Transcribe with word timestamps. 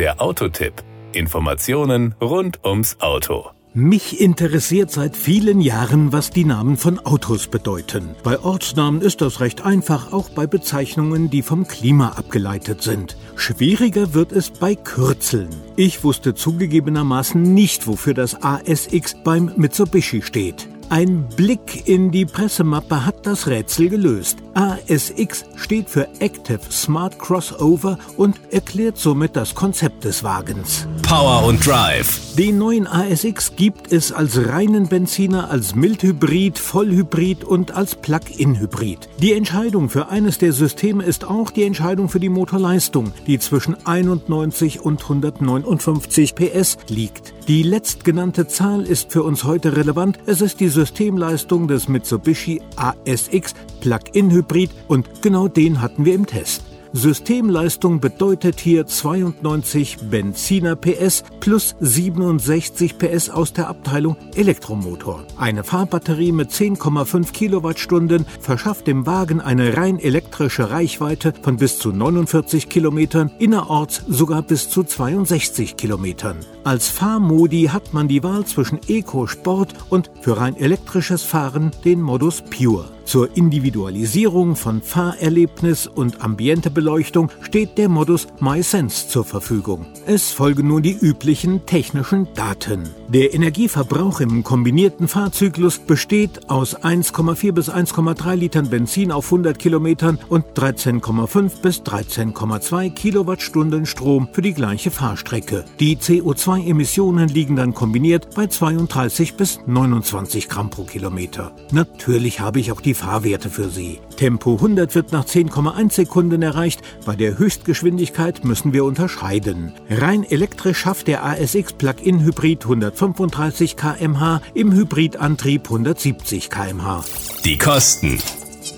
Der 0.00 0.22
Autotipp. 0.22 0.72
Informationen 1.12 2.14
rund 2.22 2.64
ums 2.64 2.96
Auto. 3.00 3.50
Mich 3.74 4.18
interessiert 4.18 4.90
seit 4.90 5.14
vielen 5.14 5.60
Jahren, 5.60 6.10
was 6.10 6.30
die 6.30 6.46
Namen 6.46 6.78
von 6.78 6.98
Autos 7.00 7.48
bedeuten. 7.48 8.14
Bei 8.22 8.38
Ortsnamen 8.38 9.02
ist 9.02 9.20
das 9.20 9.40
recht 9.40 9.66
einfach, 9.66 10.14
auch 10.14 10.30
bei 10.30 10.46
Bezeichnungen, 10.46 11.28
die 11.28 11.42
vom 11.42 11.68
Klima 11.68 12.12
abgeleitet 12.12 12.82
sind. 12.82 13.18
Schwieriger 13.36 14.14
wird 14.14 14.32
es 14.32 14.48
bei 14.48 14.74
Kürzeln. 14.74 15.50
Ich 15.76 16.02
wusste 16.02 16.34
zugegebenermaßen 16.34 17.42
nicht, 17.42 17.86
wofür 17.86 18.14
das 18.14 18.42
ASX 18.42 19.16
beim 19.22 19.52
Mitsubishi 19.58 20.22
steht. 20.22 20.66
Ein 20.92 21.28
Blick 21.36 21.86
in 21.86 22.10
die 22.10 22.26
Pressemappe 22.26 23.06
hat 23.06 23.24
das 23.24 23.46
Rätsel 23.46 23.88
gelöst. 23.88 24.38
ASX 24.54 25.44
steht 25.54 25.88
für 25.88 26.08
Active 26.18 26.58
Smart 26.68 27.16
Crossover 27.16 27.96
und 28.16 28.40
erklärt 28.50 28.98
somit 28.98 29.36
das 29.36 29.54
Konzept 29.54 30.02
des 30.02 30.24
Wagens. 30.24 30.88
Power 31.06 31.44
und 31.46 31.64
Drive. 31.64 32.34
Den 32.34 32.58
neuen 32.58 32.88
ASX 32.88 33.54
gibt 33.54 33.92
es 33.92 34.10
als 34.10 34.48
reinen 34.48 34.88
Benziner, 34.88 35.48
als 35.48 35.76
Mildhybrid, 35.76 36.58
Vollhybrid 36.58 37.44
und 37.44 37.70
als 37.70 37.94
Plug-in-Hybrid. 37.94 39.08
Die 39.20 39.34
Entscheidung 39.34 39.90
für 39.90 40.08
eines 40.08 40.38
der 40.38 40.52
Systeme 40.52 41.04
ist 41.04 41.24
auch 41.24 41.50
die 41.50 41.62
Entscheidung 41.62 42.08
für 42.08 42.20
die 42.20 42.28
Motorleistung, 42.28 43.12
die 43.28 43.38
zwischen 43.38 43.76
91 43.86 44.80
und 44.80 45.00
159 45.02 46.34
PS 46.34 46.78
liegt. 46.88 47.32
Die 47.48 47.62
letztgenannte 47.64 48.46
Zahl 48.46 48.82
ist 48.82 49.10
für 49.10 49.24
uns 49.24 49.42
heute 49.44 49.76
relevant. 49.76 50.18
Es 50.26 50.40
ist 50.40 50.60
die 50.60 50.68
Systemleistung 50.80 51.68
des 51.68 51.88
Mitsubishi 51.88 52.62
ASX 52.76 53.54
Plug-in-Hybrid 53.82 54.70
und 54.88 55.20
genau 55.20 55.46
den 55.46 55.82
hatten 55.82 56.06
wir 56.06 56.14
im 56.14 56.24
Test. 56.24 56.69
Systemleistung 56.92 58.00
bedeutet 58.00 58.58
hier 58.58 58.86
92 58.86 59.98
Benziner 60.10 60.74
PS 60.74 61.22
plus 61.38 61.76
67 61.80 62.98
PS 62.98 63.30
aus 63.30 63.52
der 63.52 63.68
Abteilung 63.68 64.16
Elektromotor. 64.34 65.24
Eine 65.38 65.62
Fahrbatterie 65.62 66.32
mit 66.32 66.50
10,5 66.50 67.32
Kilowattstunden 67.32 68.26
verschafft 68.40 68.88
dem 68.88 69.06
Wagen 69.06 69.40
eine 69.40 69.76
rein 69.76 70.00
elektrische 70.00 70.70
Reichweite 70.70 71.32
von 71.42 71.56
bis 71.56 71.78
zu 71.78 71.92
49 71.92 72.68
Kilometern, 72.68 73.30
innerorts 73.38 74.02
sogar 74.08 74.42
bis 74.42 74.68
zu 74.68 74.82
62 74.82 75.76
Kilometern. 75.76 76.38
Als 76.64 76.88
Fahrmodi 76.88 77.70
hat 77.72 77.94
man 77.94 78.08
die 78.08 78.22
Wahl 78.24 78.44
zwischen 78.46 78.80
Eco 78.88 79.26
Sport 79.26 79.74
und 79.90 80.10
für 80.20 80.38
rein 80.38 80.56
elektrisches 80.56 81.22
Fahren 81.22 81.70
den 81.84 82.00
Modus 82.00 82.42
Pure. 82.42 82.99
Zur 83.10 83.36
Individualisierung 83.36 84.54
von 84.54 84.82
Fahrerlebnis 84.82 85.88
und 85.88 86.22
Ambientebeleuchtung 86.22 87.28
steht 87.40 87.76
der 87.76 87.88
Modus 87.88 88.28
MySense 88.38 89.08
zur 89.08 89.24
Verfügung. 89.24 89.86
Es 90.06 90.30
folgen 90.30 90.68
nun 90.68 90.84
die 90.84 90.96
üblichen 90.96 91.66
technischen 91.66 92.28
Daten. 92.34 92.88
Der 93.08 93.34
Energieverbrauch 93.34 94.20
im 94.20 94.44
kombinierten 94.44 95.08
Fahrzyklus 95.08 95.80
besteht 95.80 96.48
aus 96.48 96.76
1,4 96.76 97.50
bis 97.50 97.68
1,3 97.68 98.36
Litern 98.36 98.70
Benzin 98.70 99.10
auf 99.10 99.24
100 99.24 99.58
Kilometern 99.58 100.20
und 100.28 100.44
13,5 100.54 101.62
bis 101.62 101.80
13,2 101.80 102.90
Kilowattstunden 102.92 103.86
Strom 103.86 104.28
für 104.30 104.42
die 104.42 104.54
gleiche 104.54 104.92
Fahrstrecke. 104.92 105.64
Die 105.80 105.96
CO2-Emissionen 105.96 107.26
liegen 107.26 107.56
dann 107.56 107.74
kombiniert 107.74 108.36
bei 108.36 108.46
32 108.46 109.34
bis 109.34 109.58
29 109.66 110.48
Gramm 110.48 110.70
pro 110.70 110.84
Kilometer. 110.84 111.50
Natürlich 111.72 112.38
habe 112.38 112.60
ich 112.60 112.70
auch 112.70 112.80
die 112.80 112.99
Fahrwerte 113.00 113.48
für 113.48 113.70
Sie. 113.70 113.98
Tempo 114.16 114.56
100 114.56 114.94
wird 114.94 115.10
nach 115.12 115.24
10,1 115.24 115.92
Sekunden 115.92 116.42
erreicht. 116.42 116.82
Bei 117.06 117.16
der 117.16 117.38
Höchstgeschwindigkeit 117.38 118.44
müssen 118.44 118.74
wir 118.74 118.84
unterscheiden. 118.84 119.72
Rein 119.88 120.22
elektrisch 120.22 120.78
schafft 120.78 121.08
der 121.08 121.24
ASX 121.24 121.72
Plug-in 121.72 122.22
Hybrid 122.22 122.64
135 122.64 123.76
km/h, 123.76 124.42
im 124.52 124.72
Hybridantrieb 124.72 125.64
170 125.64 126.50
km/h. 126.50 127.04
Die 127.44 127.56
Kosten. 127.56 128.18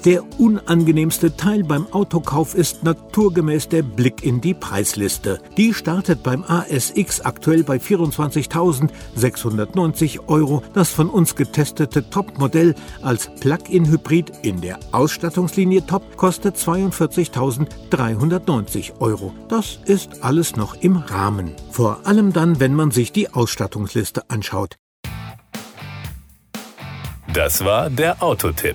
Der 0.04 0.24
unangenehmste 0.40 1.36
Teil 1.36 1.62
beim 1.62 1.86
Autokauf 1.92 2.56
ist 2.56 2.82
naturgemäß 2.82 3.68
der 3.68 3.84
Blick 3.84 4.24
in 4.24 4.40
die 4.40 4.54
Preisliste. 4.54 5.40
Die 5.56 5.72
startet 5.72 6.24
beim 6.24 6.42
ASX 6.42 7.20
aktuell 7.20 7.62
bei 7.62 7.76
24.690 7.76 10.26
Euro. 10.26 10.64
Das 10.74 10.90
von 10.90 11.08
uns 11.08 11.36
getestete 11.36 12.10
Topmodell 12.10 12.74
als 13.00 13.30
Plug-in-Hybrid 13.38 14.32
in 14.42 14.60
der 14.60 14.80
Ausstattungslinie 14.90 15.86
Top 15.86 16.16
kostet 16.16 16.56
42.390 16.56 18.98
Euro. 18.98 19.32
Das 19.48 19.78
ist 19.84 20.24
alles 20.24 20.56
noch 20.56 20.74
im 20.80 20.96
Rahmen. 20.96 21.52
Vor 21.70 22.00
allem 22.04 22.32
dann, 22.32 22.58
wenn 22.58 22.74
man 22.74 22.90
sich 22.90 23.12
die 23.12 23.32
Ausstattungsliste 23.32 24.28
anschaut. 24.28 24.78
Das 27.32 27.64
war 27.64 27.88
der 27.88 28.20
Autotipp. 28.20 28.74